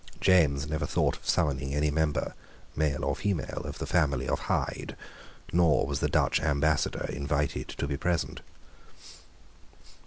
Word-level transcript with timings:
James 0.19 0.67
never 0.67 0.87
thought 0.87 1.15
of 1.17 1.29
summoning 1.29 1.75
any 1.75 1.91
member, 1.91 2.33
male 2.75 3.05
or 3.05 3.15
female, 3.15 3.61
of 3.65 3.77
the 3.77 3.85
family 3.85 4.27
of 4.27 4.39
Hyde; 4.39 4.95
nor 5.53 5.85
was 5.85 5.99
the 5.99 6.09
Dutch 6.09 6.41
Ambassador 6.41 7.05
invited 7.11 7.67
to 7.69 7.85
be 7.85 7.97
present. 7.97 8.41